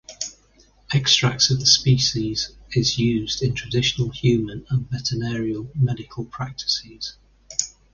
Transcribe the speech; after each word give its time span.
Extracts 0.95 1.51
of 1.51 1.59
the 1.59 1.67
species 1.67 2.55
is 2.71 2.97
used 2.97 3.43
in 3.43 3.53
traditional 3.53 4.09
human 4.09 4.65
and 4.71 4.89
veterinary 4.89 5.53
medical 5.75 6.25
practices. 6.25 7.17